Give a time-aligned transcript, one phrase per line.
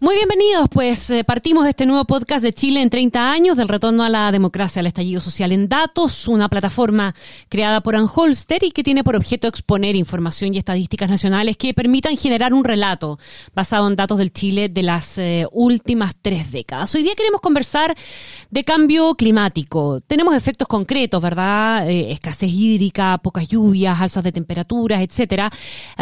[0.00, 4.04] Muy bienvenidos, pues eh, partimos este nuevo podcast de Chile en 30 años, del retorno
[4.04, 7.16] a la democracia, al estallido social en datos, una plataforma
[7.48, 12.16] creada por Anholster y que tiene por objeto exponer información y estadísticas nacionales que permitan
[12.16, 13.18] generar un relato
[13.56, 16.94] basado en datos del Chile de las eh, últimas tres décadas.
[16.94, 17.92] Hoy día queremos conversar
[18.50, 20.00] de cambio climático.
[20.06, 21.90] Tenemos efectos concretos, ¿verdad?
[21.90, 25.50] Eh, escasez hídrica, pocas lluvias, alzas de temperaturas, etcétera.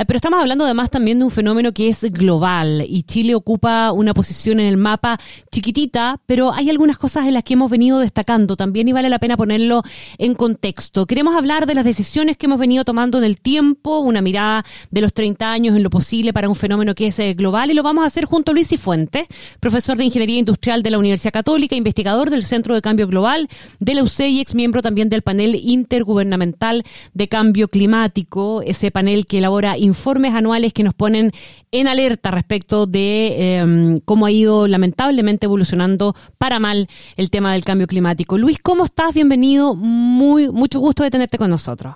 [0.07, 4.15] pero estamos hablando además también de un fenómeno que es global y Chile ocupa una
[4.15, 5.19] posición en el mapa
[5.51, 9.19] chiquitita, pero hay algunas cosas en las que hemos venido destacando también y vale la
[9.19, 9.83] pena ponerlo
[10.19, 11.07] en contexto.
[11.07, 15.01] Queremos hablar de las decisiones que hemos venido tomando en el tiempo, una mirada de
[15.01, 17.83] los 30 años en lo posible para un fenómeno que es eh, global y lo
[17.83, 19.27] vamos a hacer junto a Luis Cifuentes,
[19.61, 23.49] profesor de Ingeniería Industrial de la Universidad Católica, investigador del Centro de Cambio Global
[23.81, 29.27] de la UCE y ex miembro también del panel intergubernamental de cambio climático, ese panel
[29.27, 31.33] que elabora informes anuales que nos ponen
[31.73, 37.65] en alerta respecto de em, cómo ha ido lamentablemente evolucionando para mal el tema del
[37.65, 38.39] cambio climático.
[38.39, 39.15] Luis, ¿cómo estás?
[39.15, 39.75] Bienvenido.
[39.75, 41.95] Muy, mucho gusto de tenerte con nosotros.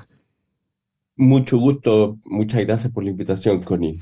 [1.16, 2.16] Mucho gusto.
[2.24, 3.98] Muchas gracias por la invitación, Connie.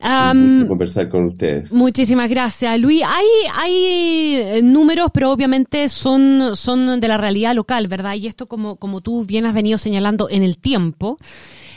[0.00, 1.72] Um, conversar con ustedes.
[1.72, 3.02] Muchísimas gracias, Luis.
[3.06, 8.14] Hay, hay eh, números, pero obviamente son, son de la realidad local, ¿verdad?
[8.14, 11.18] Y esto, como, como tú bien has venido señalando en el tiempo,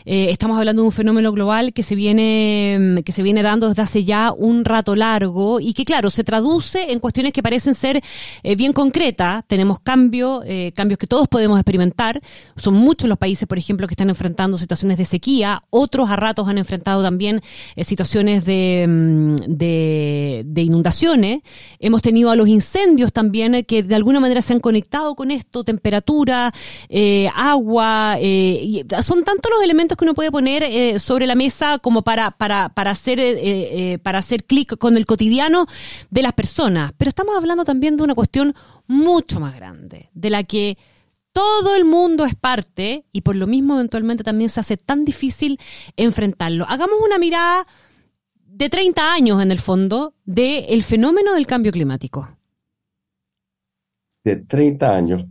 [0.10, 3.68] eh, estamos hablando de un fenómeno global que se viene mm, que se viene dando
[3.68, 7.76] desde hace ya un rato largo y que claro se traduce en cuestiones que parecen
[7.76, 8.02] ser
[8.42, 9.44] eh, bien concretas.
[9.48, 12.22] Tenemos cambios, eh, cambios que todos podemos experimentar.
[12.56, 15.62] Son muchos los países, por ejemplo, que están enfrentando situaciones de sequía.
[15.72, 17.42] Otros a ratos han enfrentado también
[17.82, 21.42] situaciones de, mm, de, de inundaciones.
[21.80, 25.66] Hemos tenido a los incendios también que de alguna manera se han conectado con esto,
[25.66, 26.54] temperatura,
[27.36, 28.18] agua.
[29.02, 32.70] son tantos los elementos que uno puede poner eh, sobre la mesa como para, para,
[32.70, 35.66] para hacer, eh, eh, para hacer clic con el cotidiano
[36.10, 36.94] de las personas.
[36.98, 38.56] Pero estamos hablando también de una cuestión
[38.88, 40.78] mucho más grande, de la que
[41.34, 45.60] todo el mundo es parte y por lo mismo eventualmente también se hace tan difícil
[45.96, 46.66] enfrentarlo.
[46.68, 47.68] Hagamos una mirada
[48.34, 52.28] de 30 años en el fondo del fenómeno del cambio climático.
[54.24, 55.26] De 30 años.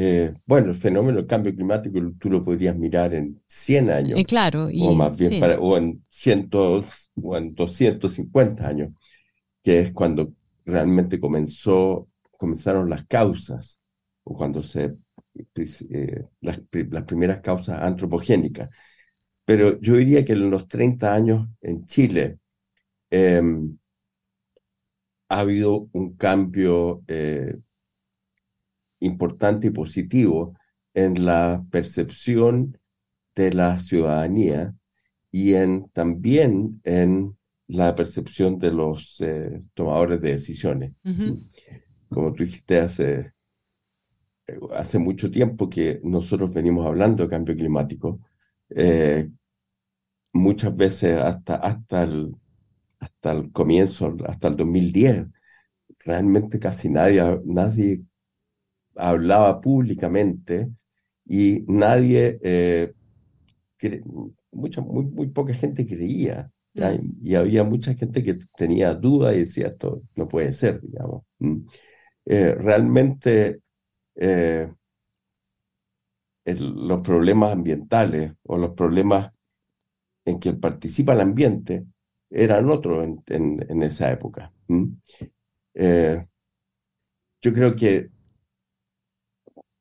[0.00, 4.20] Eh, bueno, el fenómeno del cambio climático tú lo podrías mirar en 100 años.
[4.20, 4.68] Eh, claro.
[4.72, 8.92] o más bien, o, en 100, o en 250 años,
[9.60, 10.32] que es cuando
[10.64, 13.80] realmente comenzó, comenzaron las causas,
[14.22, 14.94] o cuando se,
[15.90, 16.60] eh, las,
[17.04, 18.70] primeras causas antropogénicas.
[19.44, 22.38] Pero yo diría que en los 30 años en Chile
[23.10, 23.76] em,
[25.28, 27.02] ha habido un cambio
[29.00, 30.54] importante y positivo
[30.94, 32.78] en la percepción
[33.34, 34.74] de la ciudadanía
[35.30, 37.36] y en, también en
[37.68, 40.92] la percepción de los eh, tomadores de decisiones.
[42.08, 43.32] Como tú dijiste hace,
[44.74, 48.20] hace mucho tiempo que nosotros venimos hablando de cambio climático,
[48.70, 49.28] eh,
[50.32, 52.34] muchas veces hasta, hasta, el,
[52.98, 55.26] hasta el comienzo, hasta el 2010,
[56.00, 58.00] realmente casi nadie, nadie
[58.98, 60.68] hablaba públicamente
[61.24, 62.92] y nadie, eh,
[64.50, 66.50] mucha, muy, muy poca gente creía.
[66.74, 67.26] Mm.
[67.26, 71.24] Y había mucha gente que tenía dudas y decía, esto no puede ser, digamos.
[71.38, 71.58] Mm.
[72.26, 73.60] Eh, realmente
[74.16, 74.70] eh,
[76.44, 79.32] los problemas ambientales o los problemas
[80.24, 81.86] en que participa el ambiente
[82.30, 84.52] eran otros en, en, esa época.
[84.66, 84.84] Mm.
[87.40, 88.10] yo creo que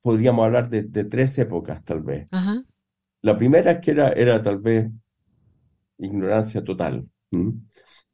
[0.02, 2.28] podríamos hablar de, tres épocas, tal vez.
[3.22, 4.92] La primera es que era, era tal vez
[5.98, 7.08] ignorancia total.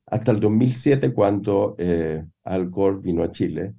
[0.05, 3.73] Hasta el 2007, cuando eh, Al Gore vino a Chile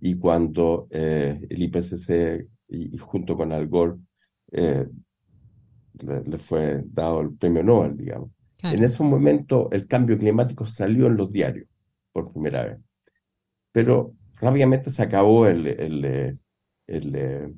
[0.00, 3.96] y cuando eh, el IPCC, y, junto con Al Gore,
[4.52, 4.86] eh,
[6.00, 8.30] le, fue dado el premio Nobel, digamos.
[8.62, 11.68] En ese momento, el cambio climático salió en los diarios
[12.12, 12.78] por primera vez.
[13.70, 16.38] Pero rápidamente se acabó el, el
[16.88, 17.52] eh,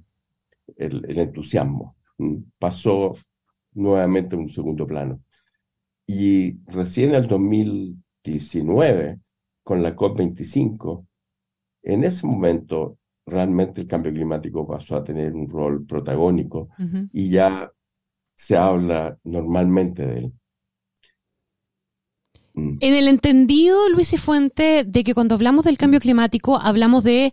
[0.76, 1.96] el, el, entusiasmo.
[2.58, 3.14] Pasó
[3.72, 5.22] nuevamente a un segundo plano.
[6.06, 9.20] Y recién en el 2019,
[9.62, 11.06] con la COP25,
[11.82, 16.68] en ese momento realmente el cambio climático pasó a tener un rol protagónico
[17.12, 17.70] y ya
[18.34, 20.32] se habla normalmente de él.
[22.54, 22.76] Mm.
[22.80, 27.32] En el entendido, Luis y Fuente, de que cuando hablamos del cambio climático hablamos de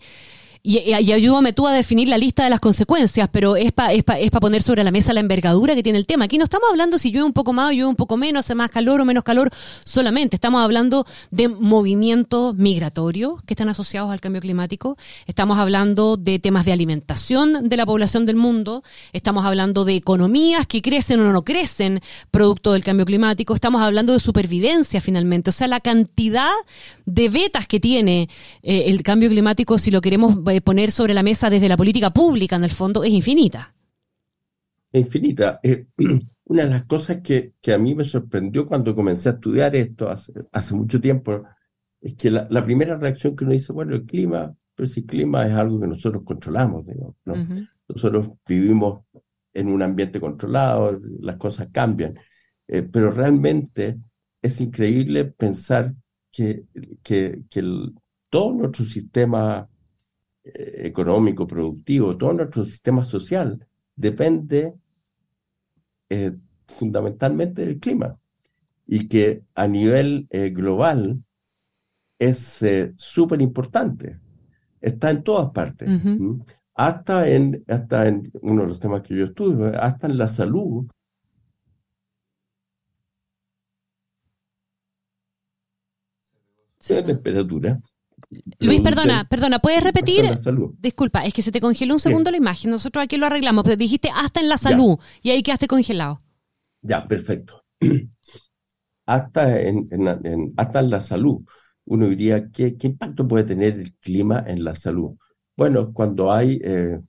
[0.64, 4.20] y, ayúdame tú a definir la lista de las consecuencias, pero es para es pa,
[4.20, 6.26] es poner sobre la mesa la envergadura que tiene el tema.
[6.26, 8.56] Aquí no estamos hablando si llueve un poco más o llueve un poco menos, hace
[8.56, 9.50] más calor o menos calor,
[9.84, 16.40] solamente estamos hablando de movimientos migratorios que están asociados al cambio climático, estamos hablando de
[16.40, 18.84] temas de alimentación de la población del mundo,
[19.14, 22.02] estamos hablando de economías que crecen o no crecen
[22.32, 26.52] producto del cambio climático, estamos hablando de supervivencia finalmente, o sea, la cantidad
[27.06, 28.30] de vetas que tiene
[28.64, 32.56] eh, el cambio climático si lo queremos poner sobre la mesa desde la política pública,
[32.56, 33.74] en el fondo, es infinita.
[34.94, 35.60] Infinita.
[35.64, 35.88] Eh,
[36.46, 40.10] una de las cosas que, que, a mí me sorprendió cuando comencé a estudiar esto
[40.10, 41.44] hace, hace mucho tiempo
[42.02, 45.48] es que la, primera reacción que uno dice, bueno, el clima, pero si el clima
[45.48, 46.86] es algo que nosotros controlamos,
[47.26, 47.36] ¿no?
[47.88, 49.04] Nosotros vivimos
[49.54, 52.18] en un ambiente controlado, las cosas cambian,
[52.68, 53.98] eh, pero realmente
[54.42, 55.96] es increíble pensar
[56.32, 56.66] que,
[57.02, 57.64] que, que
[58.30, 59.77] todo nuestro sistema eh,
[60.54, 63.66] económico, productivo, todo nuestro sistema social
[63.96, 64.74] depende
[66.10, 66.36] eh,
[66.68, 68.18] fundamentalmente del clima
[68.86, 71.24] y que a nivel eh, global
[72.20, 72.64] es
[72.96, 74.20] súper importante.
[74.80, 75.90] Está en todas partes.
[76.74, 80.88] Hasta en, hasta en uno de los temas que yo estudio, hasta en la salud.
[86.80, 87.04] Sí.
[87.04, 87.80] temperatura
[88.60, 90.26] Luis, perdona, perdona, ¿puedes repetir?
[90.80, 92.72] Disculpa, es que se te congeló un segundo la imagen.
[92.72, 96.22] Nosotros aquí lo arreglamos, pero dijiste hasta en la salud y ahí quedaste congelado.
[96.82, 97.64] Ya, perfecto.
[99.06, 99.88] hasta, en,
[100.58, 101.42] hasta en la salud.
[101.86, 105.16] Uno diría, ¿qué, impacto puede tener el clima en la salud?
[105.56, 107.00] Bueno, cuando hay eh,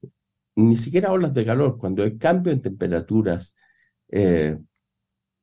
[0.54, 3.56] ni siquiera olas de calor, cuando hay cambio en temperaturas
[4.08, 4.56] eh,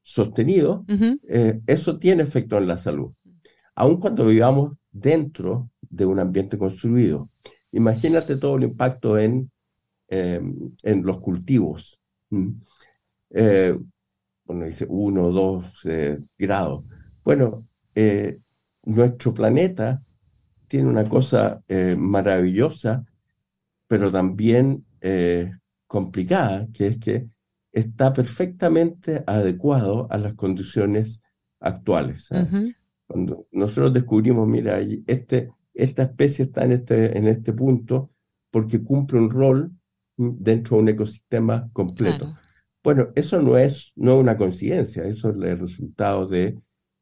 [0.02, 0.86] sostenidos,
[1.28, 3.12] eh, eso tiene efecto en la salud.
[3.76, 7.30] Aun cuando vivamos dentro de un ambiente construido.
[7.72, 9.52] Imagínate todo el impacto en,
[10.08, 12.00] em, en los cultivos.
[13.30, 13.78] Eh,
[14.46, 16.86] bueno, dice uno o dos eh, grados.
[17.24, 18.40] Bueno, eh,
[18.84, 20.02] nuestro planeta
[20.68, 21.62] tiene una cosa
[21.98, 23.06] maravillosa,
[23.88, 24.86] pero también
[25.88, 27.28] complicada, que es que
[27.72, 31.22] está perfectamente adecuado a las condiciones
[31.60, 32.30] actuales.
[33.08, 38.12] Cuando nosotros descubrimos, mira, este, esta especie está en este, en este punto
[38.50, 39.72] porque cumple un rol
[40.18, 42.34] dentro de un ecosistema completo.
[42.84, 46.58] Bueno, eso no es, no una coincidencia, eso es el resultado de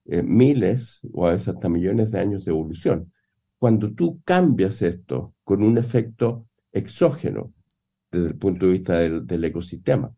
[0.05, 3.11] eh, miles o a veces hasta millones de años de evolución.
[3.59, 7.53] Cuando tú cambias esto con un efecto exógeno
[8.11, 10.13] desde el punto de vista del, del ecosistema,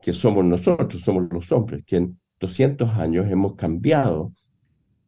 [0.00, 4.32] que somos nosotros, somos los hombres, que en 200 años hemos cambiado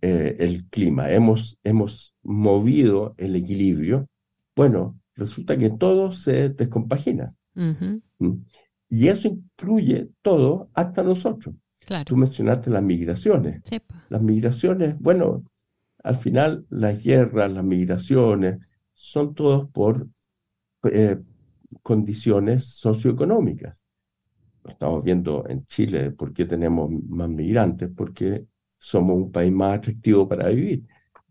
[0.02, 4.08] eh, el clima, hemos, hemos movido el equilibrio,
[4.56, 7.34] bueno, resulta que todo se descompagina.
[7.54, 8.34] ¿Mm?
[8.88, 11.54] Y eso incluye todo hasta nosotros.
[12.06, 13.62] Tú mencionaste las migraciones.
[14.08, 15.44] Las migraciones, bueno,
[16.02, 18.58] al final las guerras, las migraciones,
[18.94, 20.06] son todos por
[20.84, 21.18] eh,
[21.82, 23.84] condiciones socioeconómicas.
[24.64, 28.46] Estamos viendo en Chile por qué tenemos más migrantes, porque
[28.80, 30.84] somos un país más atractivo para vivir.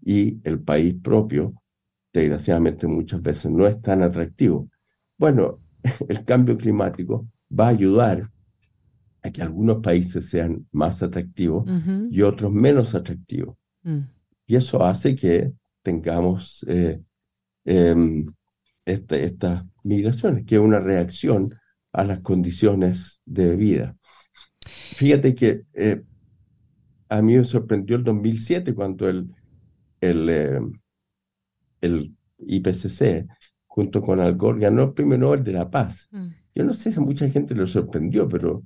[0.05, 1.53] Y el país propio,
[2.13, 4.69] desgraciadamente, muchas veces no es tan atractivo.
[5.17, 5.59] Bueno,
[6.07, 8.29] el cambio climático va a ayudar
[9.21, 11.69] a que algunos países sean más atractivos
[12.09, 13.57] y otros menos atractivos.
[13.83, 13.99] Mm.
[14.45, 15.51] Y eso hace que
[15.81, 17.01] tengamos eh,
[17.65, 18.25] em,
[18.85, 21.53] este, estas migraciones, que es una reacción
[21.91, 23.97] a las condiciones de vida.
[24.95, 26.03] Fíjate que eh,
[27.09, 29.27] a mí me sorprendió el 2007 cuando el,
[29.99, 30.59] el, eh,
[31.81, 33.27] el IPCC,
[33.65, 36.07] junto con Al Gore, ganó el Premio Nobel de la Paz.
[36.11, 36.27] Mm.
[36.55, 38.63] Yo no sé si a mucha gente le sorprendió, pero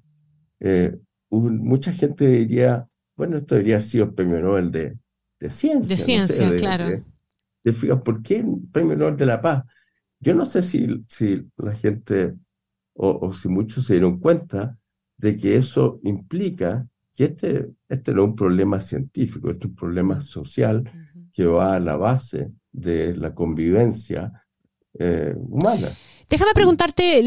[0.59, 0.97] eh,
[1.29, 4.97] mucha gente diría, bueno, esto debería haber sido el Premio Nobel de,
[5.39, 5.95] de Ciencia.
[5.95, 7.03] De Ciencia, claro.
[8.03, 9.63] ¿Por qué el Premio Nobel de la Paz?
[10.19, 12.33] Yo no sé si, si la gente
[12.93, 14.77] o, o si muchos se dieron cuenta
[15.17, 19.75] de que eso implica que este, este no es un problema científico, este es un
[19.75, 20.83] problema social
[21.31, 24.31] que va a la base de la convivencia
[24.97, 25.95] eh, humana.
[26.29, 27.21] Déjame preguntarte,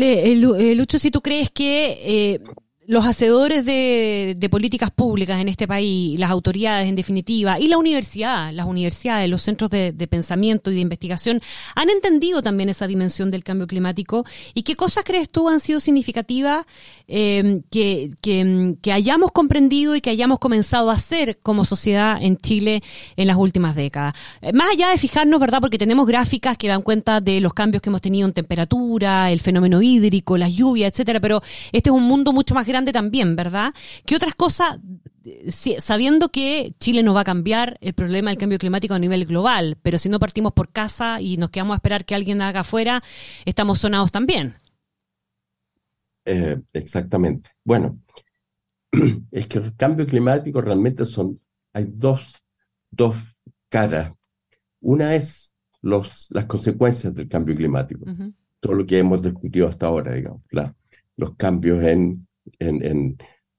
[0.75, 2.41] Lucho, si tú crees que eh,
[2.87, 8.53] los hacedores de, políticas públicas en este país, las autoridades en definitiva, y la universidad,
[8.53, 11.41] las universidades, los centros de, pensamiento y de investigación,
[11.75, 14.25] han entendido también esa dimensión del cambio climático.
[14.55, 16.65] ¿Y qué cosas crees tú han sido significativas
[17.09, 22.83] eh, que, que, hayamos comprendido y que hayamos comenzado a hacer como sociedad en Chile
[23.17, 24.15] en las últimas décadas?
[24.43, 25.61] Eh, más allá de fijarnos, ¿verdad?
[25.61, 29.41] Porque tenemos gráficas que dan cuenta de los cambios que hemos tenido en temperatura, el
[29.41, 33.73] fenómeno hídrico, las lluvias, etcétera, pero este es un mundo mucho más grande también, ¿verdad?
[34.05, 34.79] ¿Qué otras cosas,
[35.79, 39.77] sabiendo que Chile no va a cambiar el problema del cambio climático a nivel global,
[39.83, 43.03] pero si no partimos por casa y nos quedamos a esperar que alguien haga afuera,
[43.45, 44.55] estamos sonados también?
[46.25, 47.51] Eh, exactamente.
[47.65, 48.01] Bueno,
[49.31, 51.41] es que el cambio climático realmente son,
[51.73, 52.43] hay dos,
[52.91, 53.17] dos
[53.69, 54.13] caras.
[54.81, 58.05] Una es los, las consecuencias del cambio climático,
[58.61, 60.43] todo lo que hemos discutido hasta ahora, digamos,
[61.17, 62.26] los cambios en
[62.59, 63.17] en,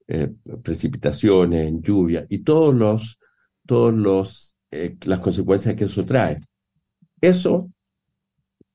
[0.07, 0.31] eh,
[0.63, 3.19] precipitaciones, en lluvia y todos los,
[3.65, 6.39] todos los, eh, las consecuencias que eso trae.
[7.19, 7.69] Eso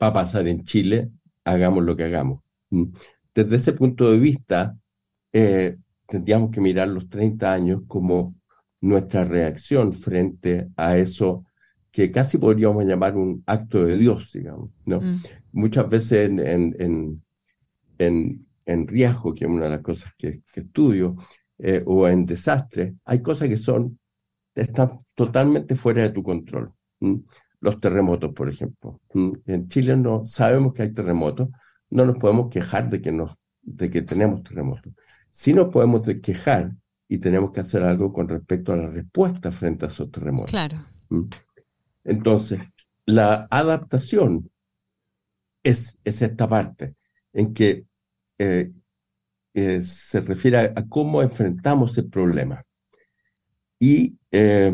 [0.02, 1.11] va a pasar en Chile,
[1.45, 2.41] hagamos lo que hagamos.
[2.71, 2.85] Mm.
[3.35, 4.76] Desde ese punto de vista,
[5.33, 5.76] eh,
[6.07, 8.35] tendríamos que mirar los 30 años como
[8.81, 11.47] nuestra reacción frente a eso
[11.91, 14.71] que casi podríamos llamar un acto de Dios, digamos.
[14.85, 15.00] ¿no?
[15.00, 15.23] Mm.
[15.52, 17.23] Muchas veces en, en, en,
[17.99, 21.16] en riesgo, que es una de las cosas que, estudio,
[21.59, 23.99] eh, o en desastre, hay cosas que son,
[24.54, 26.73] están totalmente fuera de tu control.
[27.61, 29.00] Los terremotos, por ejemplo.
[29.47, 31.49] En Chile no sabemos que hay terremotos,
[31.90, 34.92] no nos podemos quejar de que, nos, de que tenemos terremotos.
[35.31, 36.73] Sí nos podemos quejar
[37.09, 40.50] y tenemos que hacer algo con respecto a la respuesta frente a esos terremotos.
[40.50, 40.85] Claro.
[42.04, 42.61] Entonces,
[43.07, 44.50] la adaptación
[45.62, 46.97] es, es esta parte
[47.33, 47.87] en que
[48.42, 48.72] eh,
[49.54, 52.64] eh, se refiere a, cómo enfrentamos el problema.
[53.78, 54.72] Y eh,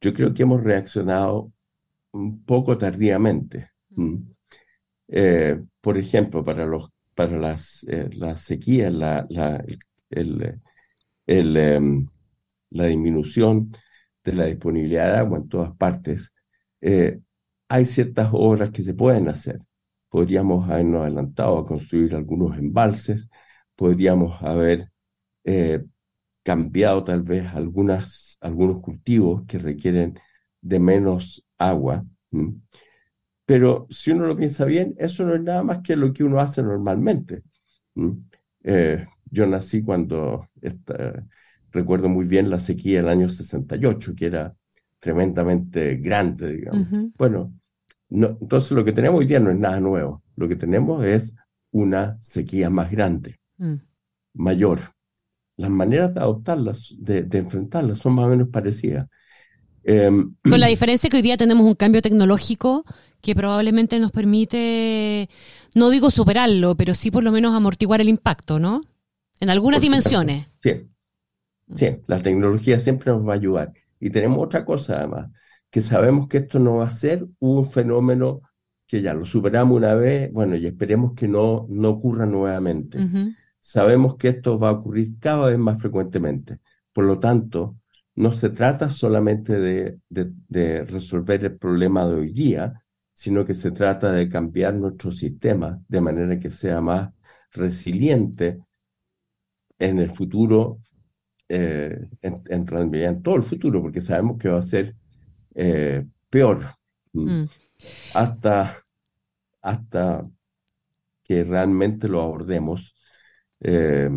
[0.00, 1.52] yo creo que hemos reaccionado
[2.12, 3.70] un poco tardíamente.
[5.80, 7.86] por ejemplo, para, los, para las,
[8.36, 9.64] sequías, la, la,
[10.10, 12.06] el, em,
[12.70, 13.74] la disminución
[14.24, 16.32] de la disponibilidad de agua en todas partes,
[17.68, 19.60] hay ciertas obras que se pueden hacer
[20.10, 23.28] podríamos habernos adelantado a construir algunos embalses,
[23.74, 24.90] podríamos haber
[25.44, 25.84] eh,
[26.42, 30.18] cambiado tal vez algunas, algunos cultivos que requieren
[30.60, 32.04] de menos agua.
[33.46, 36.40] Pero si uno lo piensa bien, eso no es nada más que lo que uno
[36.40, 37.42] hace normalmente.
[38.62, 40.48] Eh, yo nací cuando,
[41.70, 44.54] recuerdo muy bien la sequía del año 68, que era
[44.98, 46.88] tremendamente grande, digamos.
[47.16, 47.54] Bueno,
[48.10, 50.22] entonces lo que tenemos hoy día no es nada nuevo.
[50.36, 51.36] Lo que tenemos es
[51.70, 53.74] una sequía más grande, mm.
[54.34, 54.80] mayor.
[55.56, 59.06] Las maneras de adoptarlas, de, enfrentarlas, son más o menos parecidas.
[59.84, 62.84] Em, Con la diferencia que hoy día tenemos un cambio tecnológico
[63.20, 65.28] que probablemente nos permite,
[65.74, 68.80] no digo superarlo, pero sí por lo menos amortiguar el impacto, ¿no?
[69.40, 70.48] En algunas dimensiones.
[70.62, 70.88] Sí.
[71.74, 73.72] sí, la tecnología siempre nos va a ayudar.
[74.00, 75.30] Y tenemos otra cosa además
[75.70, 78.42] que sabemos que esto no va a ser un fenómeno
[78.86, 82.98] que ya lo superamos una vez, bueno, y esperemos que no, no ocurra nuevamente.
[83.60, 86.58] Sabemos que esto va a ocurrir cada vez más frecuentemente.
[86.92, 87.76] Por lo tanto,
[88.16, 93.70] no se trata solamente de, de, resolver el problema de hoy día, sino que se
[93.70, 97.12] trata de cambiar nuestro sistema de manera que sea más
[97.52, 98.58] resiliente
[99.78, 100.80] en el futuro,
[101.48, 104.96] eh, en, en en todo el futuro, porque sabemos que va a ser
[105.54, 106.64] eh, peor.
[107.12, 107.44] Mm.
[108.14, 108.84] Hasta,
[109.62, 110.28] hasta
[111.24, 112.94] que realmente lo abordemos.
[113.60, 114.10] Eh,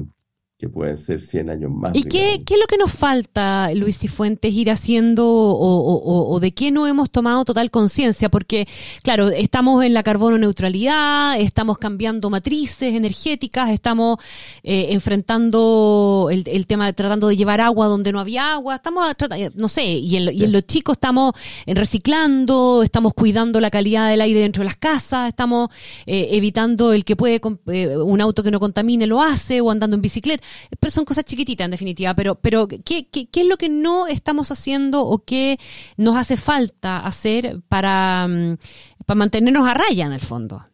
[0.57, 1.91] que pueden ser 100 años más.
[1.95, 6.71] ¿Y qué, qué, es lo que nos falta, Luis Cifuentes, ir haciendo o, de qué
[6.71, 8.29] no hemos tomado total conciencia?
[8.29, 8.67] Porque,
[9.01, 14.19] claro, estamos en la carbono neutralidad, estamos cambiando matrices energéticas, estamos
[14.61, 19.07] eh, enfrentando el, tema de tratando de llevar agua donde no había agua, estamos,
[19.55, 21.33] no sé, y en, y en los chicos estamos
[21.65, 25.69] reciclando, estamos cuidando la calidad del aire dentro de las casas, estamos
[26.05, 29.95] eh, evitando el que puede, eh, un auto que no contamine lo hace, o andando
[29.95, 30.42] en bicicleta
[30.79, 34.07] pero son cosas chiquititas en definitiva, pero, pero ¿qué, qué, qué es lo que no
[34.07, 35.59] estamos haciendo o qué
[35.97, 38.57] nos hace falta hacer para, mm,
[39.05, 40.65] para mantenernos a raya en el fondo?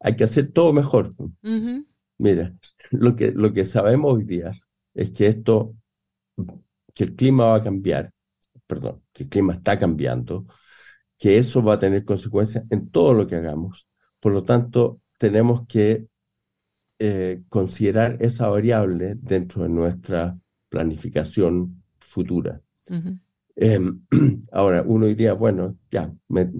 [0.00, 1.14] hay que hacer todo mejor.
[2.18, 2.54] Mira,
[2.90, 4.50] lo que, lo que sabemos hoy día
[4.94, 5.74] es que esto,
[6.94, 8.12] que el clima va a cambiar,
[8.66, 10.46] perdón, que el clima está cambiando,
[11.18, 13.88] que eso va a tener consecuencias en todo lo que hagamos.
[14.20, 16.08] Por lo tanto, tenemos que
[16.98, 20.36] eh, considerar esa variable dentro de nuestra
[20.68, 22.60] planificación futura.
[23.54, 24.00] Em,
[24.50, 26.12] ahora, uno diría, bueno, ya,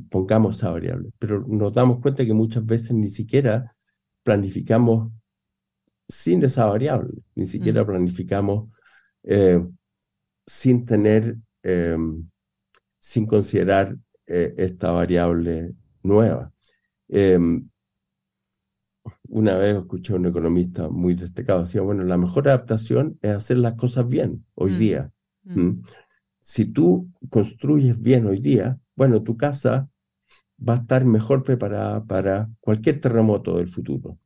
[0.09, 3.75] pongamos esa variable, pero nos damos cuenta que muchas veces ni siquiera
[4.23, 5.11] planificamos
[6.09, 8.69] sin esa variable, ni siquiera planificamos
[9.25, 9.61] eh,
[10.47, 12.29] sin tener, em,
[13.01, 13.97] sin considerar
[14.29, 16.53] eh, esta variable nueva.
[19.29, 23.59] Una vez escuché a un economista muy destacado, decía, bueno, la mejor adaptación es hacer
[23.59, 24.79] las cosas bien hoy mm.
[24.79, 25.13] día.
[25.45, 25.81] Mm.
[26.41, 29.89] Si tú construyes bien hoy día, bueno, tu casa
[30.69, 34.19] va a estar mejor preparada para cualquier terremoto del futuro.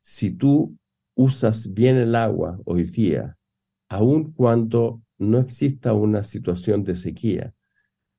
[0.00, 0.76] Si tú
[1.14, 3.36] usas bien el agua hoy día,
[3.88, 7.54] aun cuando no exista una situación de sequía,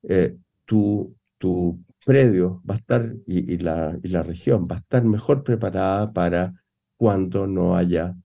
[0.03, 5.03] eh, tu, tu predio va a estar y, la, y, la, región va a estar
[5.03, 6.53] mejor preparada para
[6.97, 8.15] cuando no haya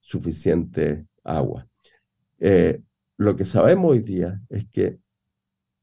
[0.00, 1.66] suficiente agua.
[2.38, 2.82] Eh,
[3.16, 4.98] lo que sabemos hoy día es que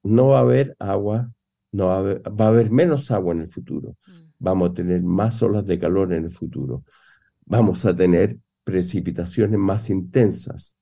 [0.03, 1.31] no va a haber agua,
[1.71, 3.97] no va a haber, va a haber menos agua en el futuro.
[4.07, 4.11] Mm.
[4.39, 6.83] Vamos a tener más olas de calor en el futuro.
[7.45, 10.75] Vamos a tener precipitaciones más intensas,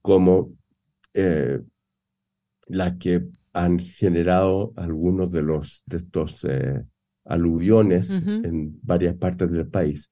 [0.00, 0.52] como
[1.12, 1.60] eh,
[2.66, 6.82] las que han generado algunos de los de estos eh,
[7.24, 10.10] aluviones en varias partes del país.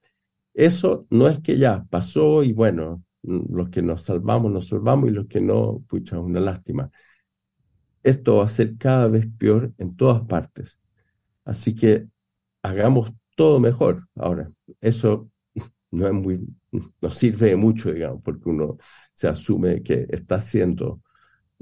[0.53, 5.13] Eso no es que ya pasó y bueno, los que nos salvamos, nos salvamos y
[5.13, 6.89] los que no, pucha, una lástima.
[8.03, 10.81] Esto va a ser cada vez peor en todas partes.
[11.45, 12.07] Así que
[12.63, 14.07] hagamos todo mejor.
[14.15, 15.29] Ahora, eso
[15.91, 16.39] no es muy,
[17.01, 18.77] no sirve mucho, digamos, porque uno
[19.13, 21.01] se asume que está haciendo,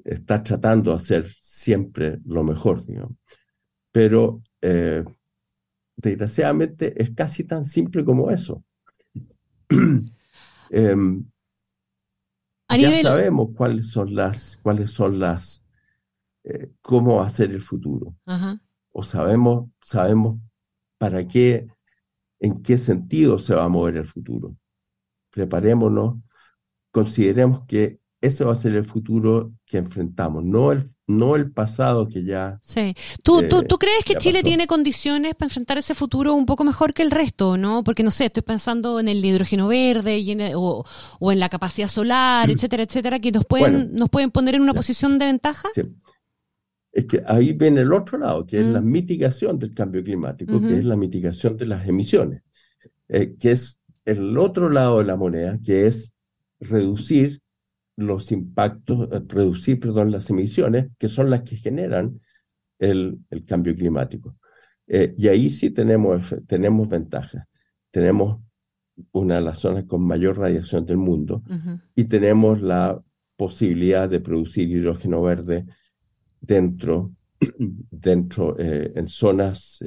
[0.03, 3.17] está tratando de hacer siempre lo mejor, digamos.
[3.91, 5.03] Pero eh,
[5.97, 8.63] desgraciadamente es casi tan simple como eso.
[10.71, 11.25] Em,
[12.77, 15.65] ya sabemos cuáles son las, cuáles son las,
[16.43, 18.15] eh, cómo hacer el futuro.
[18.91, 20.39] O sabemos, sabemos
[20.99, 21.67] para qué,
[22.39, 24.55] en qué sentido se va a mover el futuro.
[25.31, 26.19] Preparémonos,
[26.91, 32.07] consideremos que ese va a ser el futuro que enfrentamos, no el, no el pasado
[32.07, 32.59] que ya.
[32.63, 32.93] Sí.
[33.23, 36.93] ¿Tú, tú, ¿tú crees que Chile tiene condiciones para enfrentar ese futuro un poco mejor
[36.93, 37.83] que el resto, no?
[37.83, 40.85] Porque no sé, estoy pensando en el hidrógeno verde y o,
[41.31, 42.51] en la capacidad solar, mm.
[42.51, 45.69] etcétera, etcétera, que nos pueden, nos pueden poner en una posición de ventaja.
[45.73, 45.83] Sí.
[46.91, 48.85] Es que ahí viene el otro lado, que es la mm.
[48.85, 52.43] mitigación del cambio climático, que es la mitigación de las emisiones,
[53.07, 56.13] eh, que es el otro lado de la moneda, que es
[56.59, 57.41] reducir
[57.99, 62.19] los impactos, eh, reducir, perdón, las emisiones, que son las que generan
[62.79, 64.37] el, cambio climático.
[64.87, 67.45] Eh, y ahí sí tenemos, tenemos ventajas.
[67.91, 68.41] Tenemos
[69.11, 71.41] una de las zonas con mayor radiación del mundo
[71.95, 73.01] y tenemos la
[73.37, 75.65] posibilidad de producir hidrógeno verde
[76.41, 77.13] dentro,
[77.91, 79.81] dentro eh, en zonas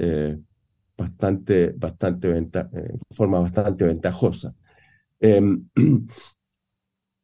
[0.96, 2.50] bastante, bastante en
[3.10, 4.54] forma bastante ventajosa.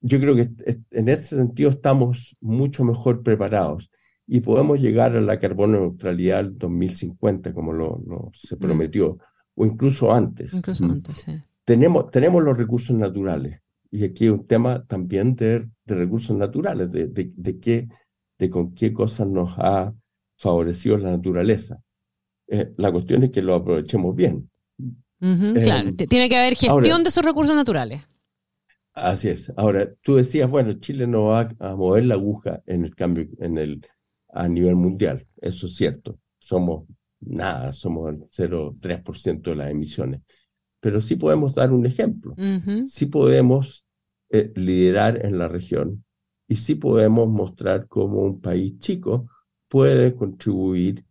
[0.00, 0.48] Yo creo que
[0.90, 3.90] en ese sentido estamos mucho mejor preparados
[4.26, 8.58] y podemos llegar a la carbono neutralidad 2050, como lo, se mm.
[8.58, 9.18] prometió,
[9.54, 10.52] o incluso antes.
[10.52, 10.90] Incluso mm.
[10.90, 11.32] antes, sí.
[11.64, 17.06] Tenemos, tenemos los recursos naturales, y aquí hay un tema también de, recursos naturales, de,
[17.08, 17.88] de, qué,
[18.38, 19.94] de con qué cosas nos ha
[20.36, 21.80] favorecido la naturaleza.
[22.46, 24.50] Eh, la cuestión es que lo aprovechemos bien.
[25.18, 28.02] claro, eh, tiene que haber gestión de esos recursos naturales.
[28.98, 29.52] Así es.
[29.56, 33.58] Ahora, tú decías, bueno, Chile no va a mover la aguja en el cambio en
[33.58, 33.86] el,
[34.32, 35.26] a nivel mundial.
[35.40, 36.18] Eso es cierto.
[36.38, 36.86] Somos
[37.20, 40.22] nada, somos el 0,3% de las emisiones.
[40.80, 42.34] Pero sí podemos dar un ejemplo.
[42.86, 43.84] Sí podemos
[44.30, 46.04] eh, liderar en la región
[46.46, 49.28] y sí podemos mostrar cómo un país chico
[49.68, 51.04] puede contribuir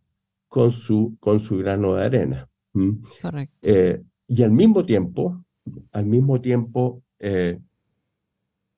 [0.48, 2.48] con su, con su grano de arena.
[3.22, 3.56] Correcto.
[3.62, 5.44] Eh, y al mismo tiempo,
[5.92, 7.58] al mismo tiempo, eh,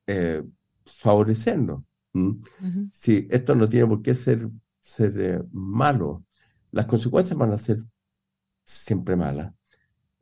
[0.07, 0.43] eh,
[0.85, 1.85] favorecernos.
[2.93, 4.49] Si esto no tiene por qué ser,
[4.81, 6.25] ser eh, malo,
[6.73, 7.83] las consecuencias van a ser
[8.65, 9.55] siempre malas,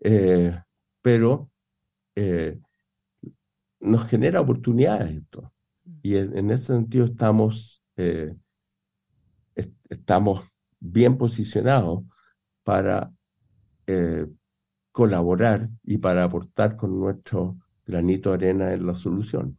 [0.00, 0.58] eh,
[1.00, 1.50] pero
[3.80, 5.52] nos genera oportunidades esto.
[6.02, 7.82] Y en, ese sentido estamos,
[9.88, 10.42] estamos
[10.80, 12.04] bien posicionados
[12.64, 13.12] para
[14.98, 19.58] colaborar y para aportar con nuestro granito de arena en la solución.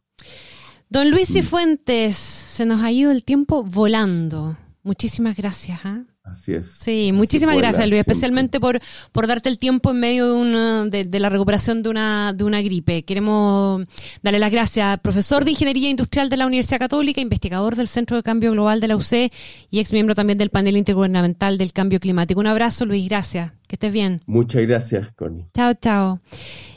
[0.88, 4.56] Don Luis Cifuentes, se nos ha ido el tiempo volando.
[4.82, 5.80] Muchísimas gracias.
[5.84, 6.02] ¿ah?
[6.22, 6.70] Así es.
[6.70, 8.78] Sí, muchísimas gracias, Luis, especialmente por,
[9.10, 12.60] por darte el tiempo en medio de, una, de, la recuperación de una, de una
[12.60, 13.04] gripe.
[13.04, 13.86] Queremos
[14.22, 18.22] darle las gracias, profesor de Ingeniería Industrial de la Universidad Católica, investigador del Centro de
[18.22, 19.32] Cambio Global de la UC
[19.70, 22.38] y ex miembro también del panel intergubernamental del cambio climático.
[22.38, 23.52] Un abrazo, Luis, gracias.
[23.66, 24.20] Que estés bien.
[24.26, 25.46] Muchas gracias, Connie.
[25.54, 26.20] Chao, chao.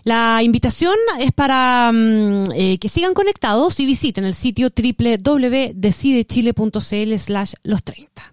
[0.04, 7.54] La invitación es para mm, eh, que sigan conectados y visiten el sitio www.decidechile.cl slash
[7.64, 8.33] los 30.